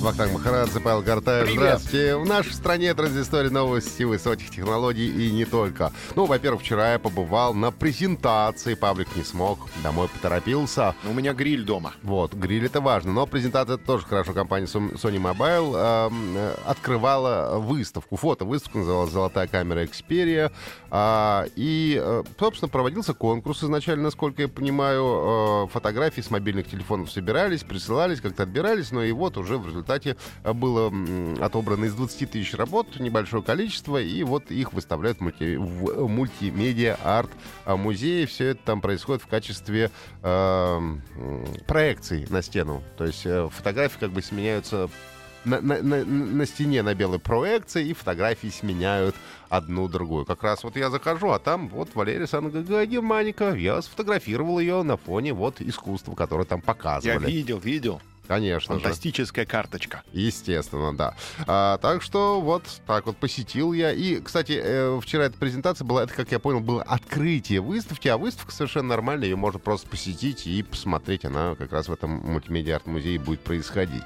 [0.00, 1.02] Вахтанг Махарадзе, Павел.
[1.02, 1.54] Привет.
[1.54, 2.16] Здравствуйте.
[2.16, 5.92] В нашей стране транзистория новости высоких технологий и не только.
[6.14, 8.74] Ну, во-первых, вчера я побывал на презентации.
[8.74, 9.58] Паблик не смог.
[9.82, 10.94] Домой поторопился.
[11.04, 11.94] У меня гриль дома.
[12.04, 13.12] Вот, гриль это важно.
[13.12, 14.32] Но презентация это тоже хорошо.
[14.34, 18.16] Компания Sony Mobile эм, э, открывала выставку.
[18.16, 20.52] Фото-выставку называлась «Золотая камера Xperia».
[20.90, 25.66] А, и, э, собственно, проводился конкурс изначально, насколько я понимаю.
[25.66, 28.92] Э, фотографии с мобильных телефонов собирались, присылались, как-то отбирались.
[28.92, 30.92] Но и вот уже в результате э, было
[31.40, 34.00] отобрано из 20 тысяч работ небольшое количество.
[34.00, 38.26] И вот их выставляют в, мульти- в мультимедиа арт-музее.
[38.26, 39.90] Все это там происходит в качестве
[40.22, 40.80] э,
[41.66, 42.82] проекций на стену.
[42.96, 44.88] То есть э, фотографии как бы сменяются
[45.44, 49.14] на, на- на- на стене на белой проекции, и фотографии сменяют
[49.48, 50.26] одну другую.
[50.26, 53.54] Как раз вот я захожу, а там вот Валерия Александровна Германика.
[53.54, 57.30] Я сфотографировал ее на фоне вот искусства, которое там Я показывали.
[57.30, 58.00] видел, видел.
[58.28, 58.80] Конечно же.
[58.82, 60.02] Фантастическая карточка.
[60.12, 61.16] Естественно, да.
[61.46, 63.90] А, так что вот так вот посетил я.
[63.90, 68.18] И, кстати, э, вчера эта презентация была, это, как я понял, было открытие выставки, а
[68.18, 71.24] выставка совершенно нормальная, ее можно просто посетить и посмотреть.
[71.24, 74.04] Она как раз в этом мультимедиа-арт-музее будет происходить.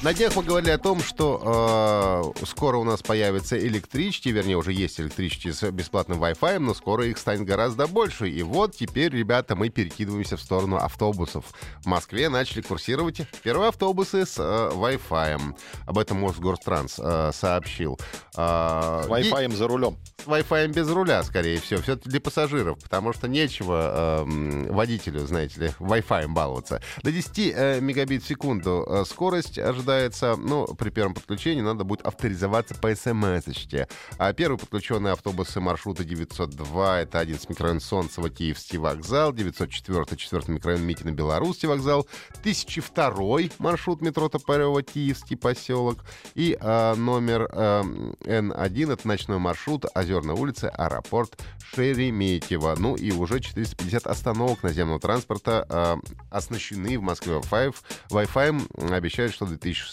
[0.00, 4.72] На днях мы говорили о том, что э, скоро у нас появятся электрички, вернее, уже
[4.72, 8.30] есть электрички с бесплатным Wi-Fi, но скоро их станет гораздо больше.
[8.30, 11.46] И вот теперь, ребята, мы перекидываемся в сторону автобусов.
[11.82, 15.56] В Москве начали курсировать первые автобусы с э, Wi-Fi.
[15.86, 17.98] Об этом Мосгортранс э, сообщил.
[18.36, 19.96] Э, С Wi-Fi за рулем.
[20.24, 21.82] с Wi-Fi без руля, скорее всего.
[21.82, 26.80] Все для пассажиров, потому что нечего эм, водителю, знаете ли, Wi-Fi баловаться.
[27.02, 29.87] До 10 э, мегабит в секунду э, скорость ожидается.
[30.36, 33.88] Ну, при первом подключении надо будет авторизоваться по смс-очке.
[34.18, 40.84] А первые подключенные автобусы маршрута 902 это 11 микрорайон Солнцево, Киевский вокзал, 904 4 микрорайон
[40.84, 42.06] Митина, Белорусский вокзал,
[42.40, 45.98] 1002 маршрут метро Топорева, Киевский поселок
[46.34, 47.82] и э, номер э,
[48.24, 51.40] Н1 это ночной маршрут Озерная улица, аэропорт
[51.74, 52.74] Шереметьево.
[52.78, 55.96] Ну и уже 450 остановок наземного транспорта э,
[56.30, 57.74] оснащены в Москве Wi-Fi.
[58.10, 59.50] Wi-Fi обещают, что в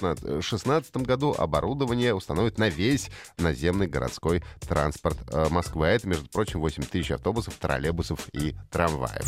[0.00, 5.88] 2016 году оборудование установят на весь наземный городской транспорт э, Москвы.
[5.88, 9.24] А это, между прочим, 8 тысяч автобусов, троллейбусов и трамваев.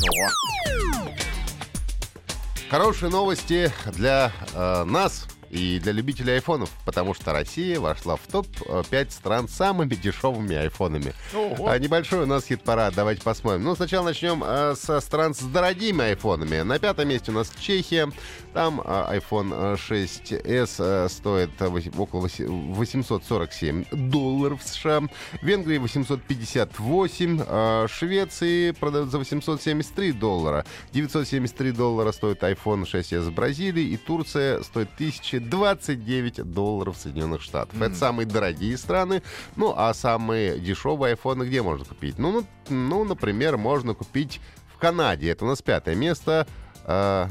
[2.71, 9.11] Хорошие новости для э, нас и для любителей айфонов, потому что Россия вошла в топ-5
[9.11, 11.13] стран с самыми дешевыми айфонами.
[11.35, 11.69] Ого.
[11.69, 13.65] А, небольшой у нас хит-парад, давайте посмотрим.
[13.65, 16.61] Ну, сначала начнем э, со стран с дорогими айфонами.
[16.63, 18.11] На пятом месте у нас Чехия.
[18.55, 21.51] Там э, iPhone 6s э, стоит
[21.99, 25.01] около воси- 847 долларов США.
[25.01, 27.43] В Венгрии 858.
[27.47, 30.65] э, Швеции продают за 873 доллара.
[30.93, 33.85] 973 доллара стоит iPhone 6s в Бразилии.
[33.85, 34.91] И Турция стоит
[35.41, 37.81] 1029 долларов Соединенных Штатах.
[37.81, 39.23] Это самые дорогие страны.
[39.57, 42.19] Ну, а самые дешевые айфоны где можно купить?
[42.19, 44.41] Ну, ну, ну, например, можно купить
[44.75, 45.31] в Канаде.
[45.31, 46.47] Это у нас пятое место.
[46.85, 47.29] А,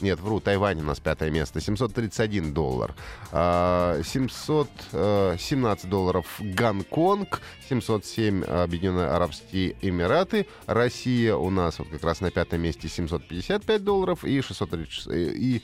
[0.00, 1.60] нет, вру, Тайвань у нас пятое место.
[1.60, 2.94] 731 доллар.
[3.30, 7.40] А, 717 долларов Гонконг.
[7.68, 10.46] 707 Объединенные Арабские Эмираты.
[10.66, 14.24] Россия у нас вот как раз на пятом месте 755 долларов.
[14.24, 15.08] И 636...
[15.12, 15.62] И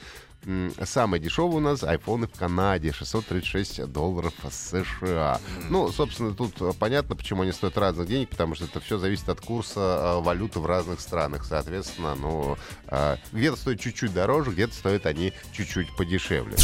[0.84, 2.92] самый дешевый у нас айфоны в Канаде.
[2.92, 5.40] 636 долларов США.
[5.68, 9.28] Ну, собственно, тут э, понятно, почему они стоят разных денег, потому что это все зависит
[9.28, 11.44] от курса э, валюты в разных странах.
[11.44, 12.56] Соответственно, ну,
[12.88, 16.56] э, где-то стоит чуть-чуть дороже, где-то стоят они чуть-чуть подешевле.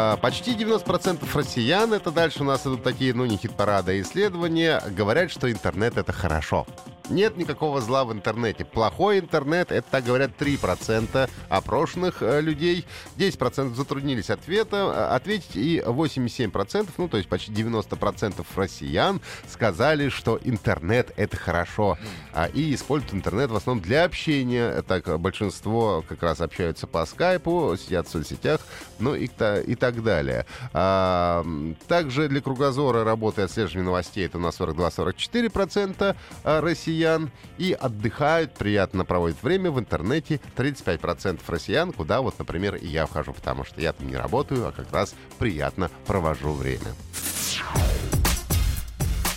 [0.00, 4.80] А, Почти 90% россиян, это дальше у нас идут такие, ну, не хит-парады, а исследования,
[4.90, 6.68] говорят, что интернет— это хорошо.
[7.10, 8.64] Нет никакого зла в интернете.
[8.64, 12.84] Плохой интернет— это, так говорят, 3% опрошенных э, людей.
[13.16, 19.20] 10% затруднились ответа, э, ответить, и 87%, ну, то есть почти 90% россиян
[19.50, 21.96] сказали, что интернет— это хорошо.
[22.34, 24.82] А, И используют интернет в основном для общения.
[24.82, 28.60] Так, большинство как раз общаются по скайпу, сидят в соцсетях,
[28.98, 29.24] ну и,
[29.66, 30.46] и так далее.
[30.72, 31.44] А,
[31.86, 38.54] также для кругозора работы и отслеживания новостей это у нас 42-44% а, россиян и отдыхают,
[38.54, 43.80] приятно проводят время в интернете 35% россиян, куда вот, например, и я вхожу, потому что
[43.80, 46.94] я там не работаю, а как раз приятно провожу время.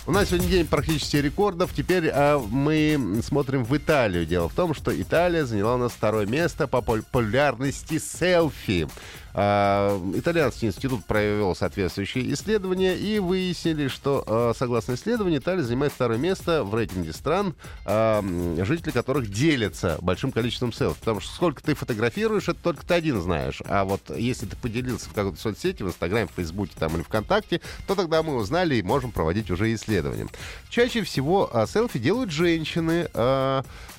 [0.04, 1.72] У нас сегодня день практически рекордов.
[1.72, 4.26] Теперь а, мы смотрим в Италию.
[4.26, 8.88] Дело в том, что Италия заняла у нас второе место по популярности селфи.
[9.34, 16.18] А, итальянский институт провел соответствующие исследования и выяснили, что, а, согласно исследованию, Италия занимает второе
[16.18, 18.22] место в рейтинге стран, а,
[18.64, 21.00] жители которых делятся большим количеством селфи.
[21.00, 23.62] Потому что сколько ты фотографируешь, это только ты один знаешь.
[23.66, 27.60] А вот если ты поделился в какой-то соцсети, в Инстаграме, в Фейсбуке там, или ВКонтакте,
[27.86, 30.28] то тогда мы узнали и можем проводить уже исследования.
[30.68, 33.08] Чаще всего селфи делают женщины,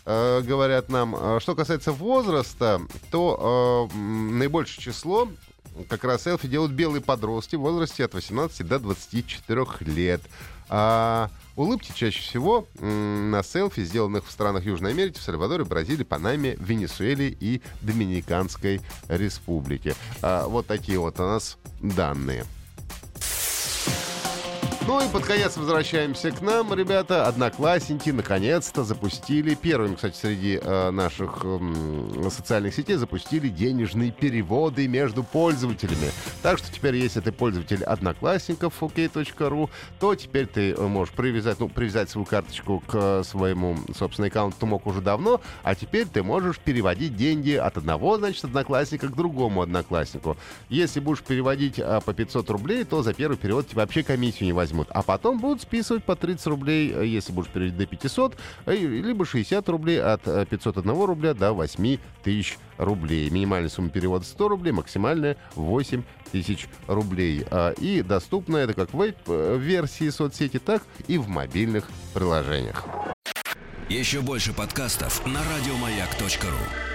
[0.06, 1.40] говорят нам.
[1.40, 5.23] Что касается возраста, то наибольшее число
[5.90, 10.22] как раз селфи делают белые подростки в возрасте от 18 до 24 лет.
[10.70, 16.56] А улыбки чаще всего на селфи, сделанных в странах Южной Америки, в Сальвадоре, Бразилии, Панаме,
[16.60, 19.96] Венесуэле и Доминиканской Республике.
[20.22, 22.46] А, вот такие вот у нас данные.
[24.86, 27.26] Ну и под конец возвращаемся к нам, ребята.
[27.26, 35.24] Одноклассники наконец-то запустили, первым, кстати, среди э, наших э, социальных сетей, запустили денежные переводы между
[35.24, 36.12] пользователями.
[36.42, 39.70] Так что теперь, если ты пользователь Одноклассников ok.ru,
[40.02, 44.66] то теперь ты э, можешь привязать, ну, привязать свою карточку к своему, собственно, аккаунту ты
[44.66, 49.62] мог уже давно, а теперь ты можешь переводить деньги от одного, значит, одноклассника к другому
[49.62, 50.36] однокласснику.
[50.68, 54.54] Если будешь переводить а, по 500 рублей, то за первый перевод тебе вообще комиссию не
[54.54, 54.88] возьмут возьмут.
[54.92, 58.36] А потом будут списывать по 30 рублей, э, если будешь переводить до 500,
[58.66, 63.30] э, либо 60 рублей от 501 э, рубля до 8 тысяч рублей.
[63.30, 67.46] Минимальная сумма перевода 100 рублей, максимальная 8 тысяч рублей.
[67.52, 72.84] А, и доступно это как в версии соцсети, так и в мобильных приложениях.
[73.90, 76.93] Еще больше подкастов на радиомаяк.ру